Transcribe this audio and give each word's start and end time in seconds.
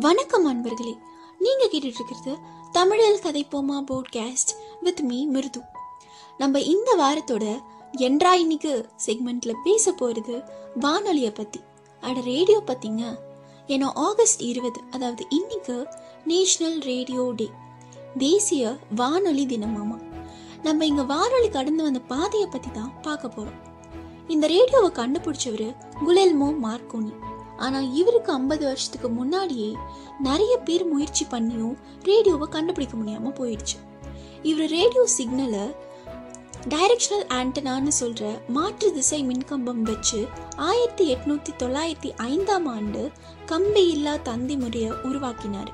வணக்கம் 0.00 0.46
அன்பர்களே. 0.46 0.98
நீங்க 1.38 1.68
கேட்டுட்டு 1.70 1.84
இருக்கிறது 1.84 2.38
தமிழில் 2.72 3.20
கதைப்போமா 3.22 3.84
போட்காஸ்ட் 3.90 4.54
வித் 4.80 5.00
மீ 5.00 5.26
மிருது. 5.26 5.60
நம்ம 6.38 6.60
இந்த 6.60 6.94
வாரத்தோட 6.98 7.62
என்றா 7.92 8.34
இன்னைக்கு 8.34 8.88
செக்மெண்ட்ல 9.06 9.54
பேச 9.64 9.92
போறது 9.92 10.48
வானொலியை 10.80 11.30
பத்தி. 11.30 11.60
அட 12.00 12.20
ரேடியோ 12.20 12.62
பத்திங்க. 12.66 13.02
ஏன்னா 13.66 13.90
ஆகஸ்ட் 13.94 14.40
இருபது 14.40 14.80
அதாவது 14.90 15.26
இன்னைக்கு 15.28 15.86
நேஷனல் 16.24 16.78
ரேடியோ 16.78 17.32
டே 17.36 17.50
தேசிய 18.18 18.76
வானொலி 18.94 19.46
தினமாமா. 19.46 20.02
நம்ம 20.62 20.86
இங்க 20.86 21.02
வானொலி 21.02 21.48
கடந்து 21.48 21.82
வந்த 21.82 21.98
பாதையை 21.98 22.48
பத்தி 22.48 22.68
தான் 22.70 23.00
பார்க்க 23.02 23.28
போறோம். 23.28 23.60
இந்த 24.28 24.46
ரேடியோவை 24.46 24.90
கண்டுபிடிச்சவர் 24.90 25.76
குலெல்மோ 26.06 26.54
மார்க்கோனி 26.62 27.32
ஆனா 27.56 27.78
இவருக்கு 27.78 28.32
ஐம்பது 28.32 28.64
வருஷத்துக்கு 28.64 29.08
முன்னாடியே 29.08 29.76
நிறைய 30.20 30.56
பேர் 30.56 30.86
முயற்சி 30.86 31.26
பண்ணியும் 31.30 31.74
ரேடியோவை 32.02 32.48
கண்டுபிடிக்க 32.48 32.96
முடியாம 32.96 33.32
போயிடுச்சு. 33.40 33.78
இவர் 34.42 34.70
ரேடியோ 34.70 35.08
சிக்னலை 35.18 35.74
டைரக்ஷனல் 36.68 37.26
ஆண்டனான்னு 37.28 37.88
சொல்ற 38.00 38.38
மாற்று 38.48 38.92
திசை 38.92 39.26
மின்கம்பம் 39.26 39.82
வச்சு 39.82 40.28
ஆயிரத்தி 40.56 41.14
எட்நூத்தி 41.14 41.48
தொள்ளாயிரத்தி 41.58 42.12
ஐந்தாம் 42.16 42.66
ஆண்டு 42.66 43.10
கம்பி 43.46 43.88
இல்லா 43.88 44.16
தந்தி 44.16 44.56
முறையை 44.56 44.90
உருவாக்கினார். 45.02 45.70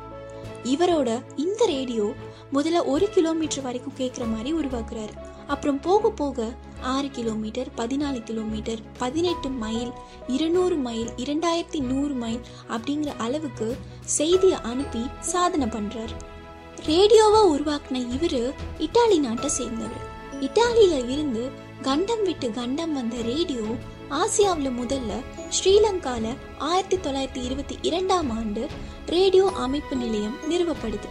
இவரோட 0.64 1.22
இந்த 1.36 1.66
ரேடியோ 1.66 2.12
முதல்ல 2.52 2.84
ஒரு 2.84 3.08
கிலோமீட்டர் 3.08 3.62
வரைக்கும் 3.62 3.92
கேட்குற 3.98 4.30
மாதிரி 4.30 4.54
உருவாக்குறாரு. 4.54 5.29
அப்புறம் 5.52 5.80
போக 5.80 6.10
போக 6.10 6.48
ஆறு 6.92 7.08
கிலோமீட்டர் 7.10 7.68
பதினாலு 7.76 8.20
கிலோமீட்டர் 8.28 8.80
பதினெட்டு 8.98 9.48
மைல் 9.62 9.92
இருநூறு 10.34 10.76
மைல் 10.76 11.10
இரண்டாயிரத்தி 11.16 11.80
நூறு 11.90 12.14
மைல் 12.14 12.42
அப்படிங்கிற 12.74 13.12
அளவுக்கு 13.18 13.68
செய்தியை 14.18 14.58
அனுப்பி 14.62 15.02
சாதனை 15.20 15.66
பண்றாரு. 15.66 16.14
ரேடியோவை 16.86 17.40
உருவாக்குன 17.54 18.02
இவரு 18.16 18.42
இட்டாலி 18.78 19.18
நாட்டை 19.18 19.48
சேர்ந்தவர். 19.48 20.06
இட்டாலியில் 20.40 21.08
இருந்து 21.14 21.42
கண்டம் 21.82 22.22
விட்டு 22.22 22.50
கண்டம் 22.50 22.92
வந்த 22.92 23.16
ரேடியோ 23.22 23.66
ஆசியாவில் 24.20 24.78
முதல்ல 24.78 25.12
ஸ்ரீலங்கால 25.56 26.24
ஆயிரத்தி 26.58 26.96
தொள்ளாயிரத்தி 26.96 27.42
இருபத்தி 27.48 27.76
இரண்டாம் 27.82 28.30
ஆண்டு 28.38 28.62
ரேடியோ 29.06 29.46
அமைப்பு 29.66 29.96
நிலையம் 29.96 30.38
நிறுவப்படுது. 30.50 31.10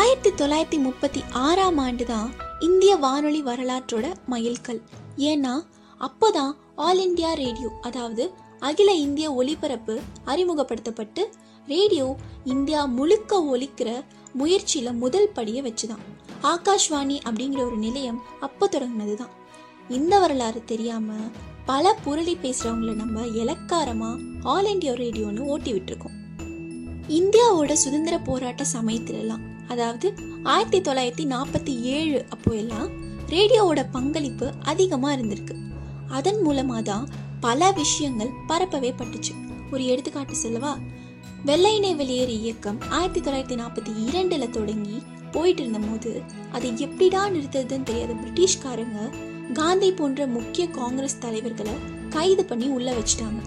ஆயிரத்தி 0.00 0.30
தொள்ளாயிரத்தி 0.30 0.78
முப்பத்தி 0.78 1.20
ஆறாம் 1.46 1.78
ஆண்டு 1.78 2.04
தான் 2.04 2.30
இந்திய 2.60 2.96
வானொலி 2.96 3.42
வரலாற்றோட 3.42 4.14
மைல்கல் 4.30 4.82
ஏன்னா 5.16 5.62
அப்போதான் 6.00 6.52
ஆல் 6.74 6.98
இந்தியா 6.98 7.32
ரேடியோ 7.32 7.68
அதாவது 7.80 8.32
அகில 8.60 8.92
இந்திய 8.92 9.32
ஒலிபரப்பு 9.32 10.00
அறிமுகப்படுத்தப்பட்டு 10.26 11.28
ரேடியோ 11.66 12.16
இந்தியா 12.44 12.84
முழுக்க 12.84 13.42
ஒலிக்கிற 13.42 14.04
முயற்சியில 14.38 14.98
முதல் 14.98 15.30
படியை 15.34 15.62
வச்சுதான். 15.62 16.04
ஆகாஷ்வாணி 16.42 17.20
அப்படிங்கிற 17.24 17.64
ஒரு 17.64 17.76
நிலையம் 17.76 18.22
அப்போ 18.40 18.68
தொடங்கினது 18.72 19.14
தான் 19.14 19.30
இந்த 19.88 20.18
வரலாறு 20.18 20.64
தெரியாம 20.64 21.12
பல 21.66 21.98
புரளி 22.06 22.36
பேசுறவங்களை 22.42 22.94
நம்ம 22.94 23.20
இலக்காரமா 23.20 24.40
ஆல் 24.42 24.64
இண்டியா 24.64 24.92
ரேடியோன்னு 24.92 25.40
ஓட்டி 25.40 25.72
விட்டுருக்கோம். 25.72 26.25
இந்தியாவோட 27.08 27.72
சுதந்திர 27.72 28.18
போராட்ட 28.18 28.64
சமயத்திலலாம் 28.72 29.40
அதாவது 29.68 30.14
ஆயிரத்தி 30.42 30.80
தொள்ளாயிரத்தி 30.80 31.34
நாற்பத்தி 31.34 31.80
ஏழு 31.80 32.24
அப்போ 32.28 32.54
எல்லாம் 32.54 32.88
ரேடியோவோட 33.28 33.86
பங்களிப்பு 33.90 34.52
அதிகமாக 34.62 35.22
இருந்திருக்கு. 35.22 35.54
அதன் 36.08 36.40
மூலமாக 36.40 36.82
தான் 36.82 37.08
பல 37.40 37.70
விஷயங்கள் 37.70 38.28
பரப்பவே 38.48 38.94
பட்டுச்சு. 38.98 39.34
ஒரு 39.72 39.86
எடுத்துக்காட்டு 39.86 40.34
சொல்லவா? 40.34 40.78
வெள்ளையினை 41.46 41.94
வெளியேறு 41.94 42.28
இயக்கம் 42.28 42.80
ஆயிரத்தி 42.88 43.20
தொள்ளாயிரத்தி 43.20 43.60
நாற்பத்தி 43.60 44.08
இரண்டில் 44.08 44.50
தொடங்கி 44.50 45.02
போயிட்டு 45.32 45.62
இருந்தபோது 45.62 46.22
அதை 46.52 46.72
எப்படிடா 46.76 47.28
நிறுத்துறதுன்னு 47.28 47.82
தெரியாத 47.82 48.12
பிரிட்டிஷ்காரங்க 48.12 49.10
காந்தி 49.52 49.92
போன்ற 49.92 50.26
முக்கிய 50.26 50.68
காங்கிரஸ் 50.68 51.18
தலைவர்களை 51.18 51.72
கைது 52.08 52.44
பண்ணி 52.44 52.68
உள்ள 52.68 52.92
வச்சிட்டாங்க. 52.92 53.40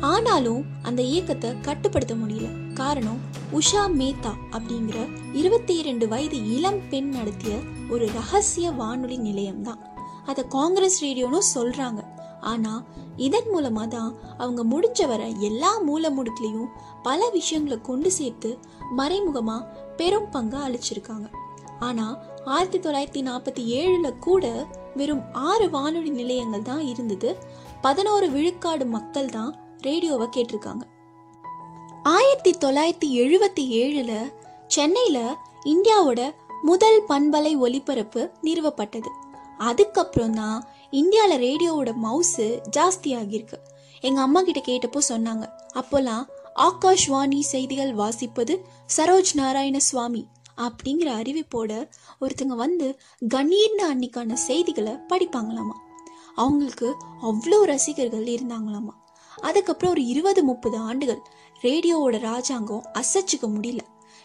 ஆனாலும் 0.00 0.64
அந்த 0.82 1.02
இயக்கத்தை 1.02 1.54
கட்டுப்படுத்த 1.60 2.14
முடியல. 2.14 2.63
காரணம் 2.74 3.20
உஷா 3.52 3.82
மேத்தா 4.00 4.32
அப்படிங்கிற 4.52 4.98
இருபத்தி 5.32 5.74
இரண்டு 5.76 6.08
வயது 6.08 6.38
இளம் 6.56 6.80
பெண் 6.90 7.08
நடத்திய 7.08 7.54
ஒரு 7.90 8.04
ரகசிய 8.12 8.70
வானொலி 8.70 9.16
நிலையம் 9.16 9.62
தான் 9.62 9.82
அதை 10.26 10.42
காங்கிரஸ் 10.48 10.98
ரேடியோன்னு 11.04 11.40
சொல்றாங்க. 11.54 12.00
ஆனா 12.40 12.72
இதன் 13.16 13.48
மூலமா 13.54 13.84
தான் 13.88 14.14
அவங்க 14.38 14.62
முடிஞ்ச 14.64 15.06
வர 15.06 15.26
எல்லா 15.48 15.78
மூல 15.78 16.10
முடுக்குலையும் 16.10 16.70
பல 17.02 17.28
விஷயங்களை 17.28 17.78
கொண்டு 17.80 18.10
சேர்த்து 18.10 18.58
மறைமுகமா 18.98 19.58
பெரும் 19.96 20.30
பங்கு 20.30 20.58
அளிச்சிருக்காங்க. 20.66 21.28
ஆனா 21.78 22.06
ஆயிரத்தி 22.44 22.78
தொள்ளாயிரத்தி 22.78 23.22
நாற்பத்தி 23.28 23.64
ஏழுல 23.80 24.18
கூட 24.18 24.66
வெறும் 24.94 25.22
ஆறு 25.32 25.70
வானொலி 25.70 26.10
நிலையங்கள் 26.10 26.68
தான் 26.70 26.84
இருந்தது. 26.86 27.36
பதினோரு 27.80 28.30
விழுக்காடு 28.30 28.86
மக்கள் 28.86 29.30
தான் 29.30 29.54
ரேடியோவை 29.80 30.28
கேட்டிருக்காங்க. 30.36 30.84
ஆயிரத்தி 32.46 32.66
தொள்ளாயிரத்தி 32.66 33.08
எழுபத்தி 33.20 33.62
ஏழுல 33.74 34.12
சென்னையில 34.66 35.18
இந்தியாவோட 35.64 36.20
முதல் 36.62 36.98
பண்பலை 37.08 37.52
ஒலிபரப்பு 37.56 38.22
நிறுவப்பட்டது. 38.42 39.10
அதுக்கப்புறம் 39.58 40.34
தான் 40.34 40.58
இந்தியாவில் 40.90 41.42
ரேடியோவோட 41.44 41.92
மவுசு 42.02 42.46
ஜாஸ்தி 42.76 43.10
ஆகியிருக்கு 43.20 43.58
எங்க 44.00 44.20
அம்மா 44.20 44.42
கிட்ட 44.42 44.60
கேட்டப்போ 44.66 45.00
சொன்னாங்க 45.08 45.46
அப்போல்லாம் 45.74 46.24
ஆகாஷ்வாணி 46.66 47.40
செய்திகள் 47.52 47.94
வாசிப்பது 47.94 48.56
சரோஜ் 48.96 49.32
நாராயண 49.34 49.78
சுவாமி 49.78 50.22
அப்படிங்கிற 50.58 51.10
அறிவிப்போட 51.20 51.72
ஒருத்தங்க 52.20 52.56
வந்து 52.64 52.88
கணீர்னு 53.34 53.86
அன்னைக்கான 53.92 54.32
செய்திகளை 54.48 54.92
படிப்பாங்களாமா. 54.92 55.78
அவங்களுக்கு 56.34 56.90
அவ்வளோ 57.22 57.60
ரசிகர்கள் 57.72 58.28
இருந்தாங்களாமா. 58.34 58.94
அதுக்கப்புறம் 59.42 59.92
ஒரு 59.92 60.02
இருபது 60.06 60.40
முப்பது 60.44 60.76
ஆண்டுகள் 60.78 61.22
ரேடியோவோட 61.64 62.18
ராஜாங்கம் 62.20 62.84
அசைச்சுக்க 62.92 63.46
முடியல. 63.46 63.78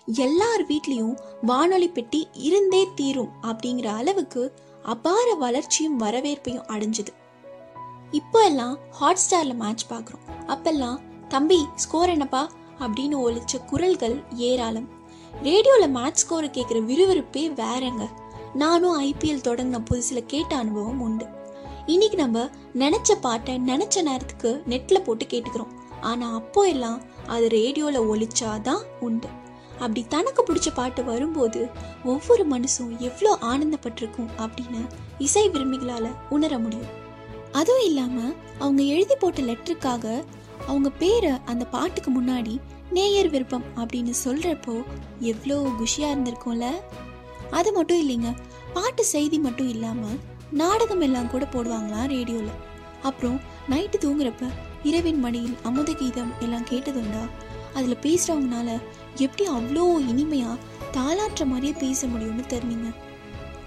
எல்லார் 0.05 0.67
வீட்லேயும் 0.67 1.19
வானொலி 1.41 1.89
பெட்டி 1.89 2.27
இருந்தே 2.33 2.87
தீரும் 2.95 3.29
அப்படிங்கிற 3.41 3.85
அளவுக்கு 3.85 4.53
அபார 4.83 5.33
வளர்ச்சியும் 5.33 5.99
வரவேற்பையும் 5.99 6.65
அடைஞ்சது. 6.67 7.07
இப்போ 8.11 8.39
எல்லாம் 8.39 8.77
ஹாட் 8.91 9.19
ஸ்டார்ல 9.29 9.53
மேட்ச் 9.53 9.85
பார்க்குறோம் 9.89 10.25
அப்பெல்லாம் 10.47 10.99
தம்பி 11.27 11.65
ஸ்கோர் 11.75 12.09
என்னப்பா? 12.09 12.49
அப்படின்னு 12.79 13.17
ஒழிச்ச 13.25 13.65
குரல்கள் 13.65 14.23
ஏராளம். 14.35 14.89
ரேடியோவில் 15.43 15.89
மேட்ச் 15.89 16.25
ஸ்கோரை 16.25 16.49
கேட்குற 16.49 16.81
விறுவிறுப்பே 16.83 17.53
வேறங்க. 17.53 18.07
நானும் 18.53 19.01
ஐபிஎல் 19.03 19.45
தொடங்கின 19.47 19.83
புதுசில் 19.91 20.25
கேட்ட 20.25 20.55
அனுபவம் 20.55 21.01
உண்டு. 21.01 21.27
இன்னைக்கு 21.85 22.17
நம்ம 22.17 22.49
நினைச்ச 22.73 23.11
பாட்டை 23.21 23.55
நினைச்ச 23.55 24.01
நேரத்துக்கு 24.01 24.63
நெட்டில் 24.69 25.03
போட்டு 25.03 25.25
கேட்டுக்கிறோம். 25.25 25.77
ஆனால் 26.01 26.33
அப்போ 26.33 26.67
எல்லாம் 26.67 27.01
அது 27.27 27.49
ரேடியோவில் 27.49 28.07
ஒழிச்சாதான் 28.11 28.83
உண்டு. 28.99 29.27
அப்படி 29.79 30.05
தனக்கு 30.07 30.41
பிடிச்ச 30.43 30.69
பாட்டு 30.73 31.03
வரும்போது 31.03 31.69
ஒவ்வொரு 32.03 32.43
மனசும் 32.45 32.97
எவ்வளோ 32.99 33.37
ஆனந்தப்பட்டிருக்கும் 33.41 34.31
அப்படின்னு 34.37 34.81
இசை 35.17 35.49
விரும்பிகளால் 35.49 36.09
உணர 36.29 36.59
முடியும். 36.59 36.91
அதுவும் 37.51 37.85
இல்லாமல் 37.85 38.35
அவங்க 38.59 38.81
எழுதி 38.83 39.15
போட்ட 39.15 39.41
லெட்டருக்காக 39.41 40.05
அவங்க 40.67 40.89
பேரை 40.89 41.31
அந்த 41.45 41.65
பாட்டுக்கு 41.65 42.21
முன்னாடி 42.21 42.59
நேயர் 42.91 43.29
விருப்பம் 43.29 43.65
அப்படின்னு 43.77 44.13
சொல்கிறப்போ 44.25 44.75
எவ்வளோ 45.19 45.57
குஷியாக 45.79 46.13
இருந்திருக்கும்ல. 46.13 46.67
அது 47.51 47.71
மட்டும் 47.71 48.01
இல்லைங்க 48.03 48.31
பாட்டு 48.73 49.03
செய்தி 49.05 49.39
மட்டும் 49.39 49.69
இல்லாமல் 49.69 50.19
நாடகம் 50.51 51.01
எல்லாம் 51.01 51.29
கூட 51.29 51.45
போடுவாங்களாம் 51.45 52.07
ரேடியோவில் 52.07 52.57
அப்புறம் 53.03 53.39
நைட்டு 53.69 53.97
தூங்குறப்ப 53.97 54.45
இரவின் 54.83 55.19
மடியில் 55.19 55.55
அமுத 55.63 55.91
கீதம் 55.93 56.33
எல்லாம் 56.39 56.65
கேட்டதுண்டா? 56.71 57.29
அதில் 57.73 58.01
பேசுகிறவங்கனால 58.01 58.79
எப்படி 59.15 59.49
அவ்வளோ 59.49 60.07
இனிமையாக 60.07 60.57
தாளாற்ற 60.91 61.45
மாதிரியே 61.45 61.73
பேச 61.73 62.07
முடியும்னு 62.07 62.45
தெரிஞ்சிங்க. 62.47 62.93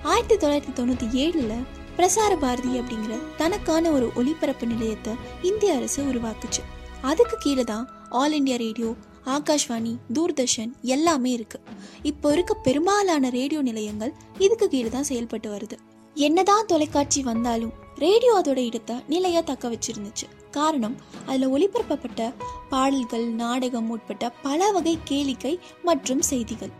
ஆயிரத்தி 0.02 0.46
தொள்ளாயிரத்தி 0.46 0.72
தொண்ணூற்றி 0.78 1.08
ஏழில் 1.12 1.64
பிரசார 1.96 2.36
பாரதி 2.36 2.78
அப்படிங்கிற 2.78 3.18
தனக்கான 3.36 3.90
ஒரு 3.90 4.10
ஒளிபரப்பு 4.14 4.66
நிலையத்தை 4.66 5.12
இந்திய 5.42 5.74
அரசு 5.74 6.02
உருவாக்குச்சு. 6.02 6.60
அதுக்கு 7.00 7.36
கீழே 7.38 7.64
தான் 7.64 7.88
All 8.08 8.40
India 8.40 8.56
Radio 8.56 8.94
Akashvani 9.26 9.98
Doordarshan 10.12 10.72
எல்லாமே 10.80 11.30
இருக்கு. 11.30 11.60
இப்போ 12.02 12.32
இருக்க 12.32 12.54
பெரும்பாலான 12.54 13.28
ரேடியோ 13.28 13.62
நிலையங்கள் 13.62 14.12
இதுக்கு 14.38 14.68
கீழே 14.68 14.88
தான் 14.88 15.02
செயல்பட்டு 15.02 15.58
வருது. 15.58 15.76
என்னதான் 16.14 16.66
தொலைக்காட்சி 16.66 17.22
வந்தாலும் 17.22 17.72
ரேடியோ 17.98 18.42
அதோட 18.44 18.56
இடத்தை 18.56 18.96
நிலையா 19.08 19.40
தக்க 19.40 19.68
வச்சிருந்துச்சு. 19.68 20.50
காரணம் 20.50 20.96
அதுல 21.26 21.58
ஒளிபரப்பப்பட்ட 21.58 22.34
பாடல்கள் 22.68 23.26
நாடகம் 23.28 23.90
உட்பட்ட 23.90 24.30
பல 24.30 24.70
வகை 24.70 24.98
கேளிக்கை 25.10 25.58
மற்றும் 25.82 26.22
செய்திகள். 26.22 26.70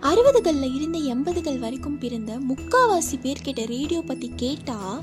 அறுபதுகள்ல 0.00 0.74
இருந்து 0.74 1.04
எண்பதுகள் 1.04 1.58
வரைக்கும் 1.58 1.98
பிறந்த 1.98 2.38
முக்காவாசி 2.38 3.20
பேர் 3.20 3.42
கிட்ட 3.42 3.64
ரேடியோ 3.64 4.00
பத்தி 4.00 4.32
கேட்டா 4.36 5.02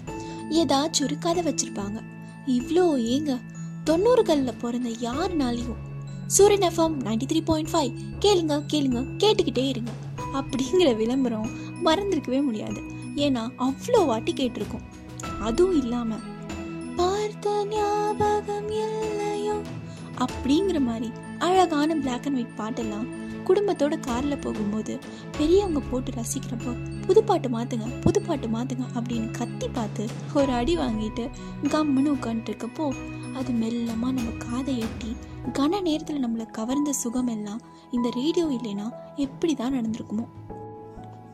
ஏதாச்சும் 0.49 1.03
ஒரு 1.03 1.17
கதை 1.17 1.43
வச்சிருப்பாங்க. 1.43 2.01
இவ்வளோ 2.47 2.85
ஏங்க? 2.97 3.41
தொண்ணூறுகள்ல 3.85 4.53
பிறந்த 4.59 4.89
யாருனாலையும் 4.89 5.87
Suryan 6.27 6.73
FM 6.73 6.95
ninety 7.03 7.25
three 7.25 7.41
point 7.45 7.69
five 7.69 8.25
கேளுங்க 8.25 8.63
கேளுங்க 8.73 9.05
கேட்டுக்கிட்டே 9.17 9.67
இருங்க. 9.67 9.91
அப்படிங்கிற 10.33 10.95
விளம்பரம் 10.95 11.49
மறந்துருக்கவே 11.85 12.43
முடியாது. 12.43 12.81
ஏன்னா 13.15 13.49
அவ்வளோ 13.59 14.05
வாட்டி 14.05 14.33
கேட்டிருக்கோம். 14.33 14.83
அதுவும் 15.39 15.77
இல்லாமல் 15.77 16.25
பார்த்த 16.95 17.65
ஞாபகம் 17.65 18.69
இல்லையோ? 18.69 19.61
அப்படிங்கிற 20.17 20.79
மாதிரி 20.79 21.11
அழகான 21.37 21.95
பிளாக் 21.95 22.25
அண்ட் 22.25 22.35
ஒயிட் 22.35 22.57
பாட்டெல்லாம் 22.57 23.07
குடும்பத்தோட 23.43 23.99
காரில் 23.99 24.37
போகும்போது 24.37 24.99
பெரியவங்க 25.37 25.79
போட்டு 25.79 26.11
ரசிக்கிறப்போ 26.11 27.01
புது 27.05 27.23
பாட்டு 27.23 27.49
மாற்றுங்க 27.49 28.01
புது 28.01 28.21
பாட்டு 28.21 28.47
மாற்றுங்க 28.47 28.85
அப்படின்னு 28.95 29.31
கத்தி 29.31 29.69
பார்த்து 29.69 30.09
ஒரு 30.33 30.51
அடி 30.51 30.77
வாங்கிட்டு 30.77 31.29
கம்முன்னு 31.63 32.09
உட்காந்துட்டு 32.09 32.49
இருக்கப்போ 32.49 32.95
அது 33.33 33.53
மெல்லமாக 33.53 34.11
நம்ம 34.11 34.31
காதை 34.37 34.79
எட்டி 34.79 35.15
கன 35.53 35.81
நேரத்தில் 35.81 36.23
நம்மளை 36.25 36.51
கவர்ந்த 36.51 36.93
சுகம் 36.93 37.27
எல்லாம் 37.27 37.61
இந்த 37.91 38.09
ரேடியோ 38.09 38.45
இல்லைன்னா 38.45 38.89
எப்படி 39.15 39.55
தான் 39.55 39.73
நடந்திருக்குமோ. 39.73 40.25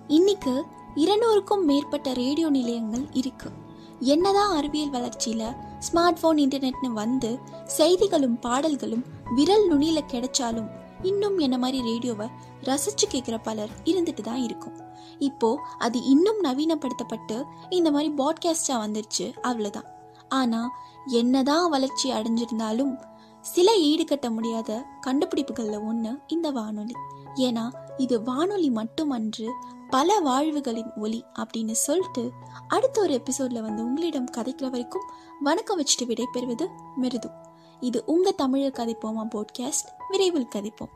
இன்னைக்கு 0.07 0.65
இருநூறுக்கும் 0.95 1.63
மேற்பட்ட 1.63 2.13
ரேடியோ 2.13 2.49
நிலையங்கள் 2.49 3.07
இருக்கு. 3.11 3.51
என்னதான் 3.99 4.55
அறிவியல் 4.55 4.89
வளர்ச்சியில 4.89 5.55
ஸ்மார்ட் 5.79 6.21
போன் 6.21 6.37
இன்டர்நெட்னு 6.37 6.87
வந்து 6.93 7.39
செய்திகளும் 7.65 8.39
பாடல்களும் 8.39 9.05
விரல் 9.35 9.69
நுனியில 9.71 9.99
கிடைச்சாலும் 10.07 10.69
இன்னும் 11.01 11.37
என்ன 11.37 11.57
மாதிரி 11.57 11.83
ரேடியோவை 11.83 12.27
ரசிச்சு 12.61 13.05
கேட்குற 13.11 13.39
பலர் 13.43 13.69
இருந்துட்டு 13.83 14.21
தான் 14.21 14.41
இருக்கும். 14.41 14.77
இப்போ 15.19 15.59
அது 15.77 16.03
இன்னும் 16.03 16.43
நவீனப்படுத்தப்பட்டு 16.43 17.43
இந்த 17.69 17.91
மாதிரி 17.91 18.13
பாட்காஸ்டா 18.17 18.75
வந்துருச்சு 18.75 19.33
அவ்வளவுதான். 19.41 19.85
ஆனா 20.29 20.69
என்னதான் 21.05 21.69
வளர்ச்சி 21.69 22.11
அடைஞ்சிருந்தாலும் 22.11 22.97
சில 23.41 23.71
ஈடுகட்ட 23.71 24.29
முடியாத 24.29 24.85
கண்டுபிடிப்புகள்ல 25.07 25.79
ஒண்ணு 25.91 26.19
இந்த 26.27 26.51
வானொலி. 26.51 26.93
ஏன்னா 27.35 27.69
இது 27.97 28.23
வானொலி 28.23 28.69
மட்டுமன்று 28.69 29.49
பல 29.89 30.19
வாழ்வுகளின் 30.19 30.91
ஒலி 30.95 31.25
அப்படின்னு 31.39 31.71
சொல்லிட்டு 31.71 32.31
அடுத்த 32.67 33.01
ஒரு 33.01 33.21
எபிசோட்ல 33.21 33.61
வந்து 33.61 33.83
உங்களிடம் 33.83 34.29
கதைக்கிற 34.37 34.69
வரைக்கும் 34.69 35.09
வணக்கம் 35.41 35.81
வச்சுட்டு 35.81 36.05
விடைபெறுவது 36.05 36.67
மிருது. 36.95 37.29
இது 37.79 38.03
உங்க 38.05 38.31
தமிழர் 38.31 38.71
கதைப்போமா 38.71 39.27
போட்காஸ்ட் 39.35 39.89
விரைவில் 40.09 40.47
கதைப்போம். 40.55 40.91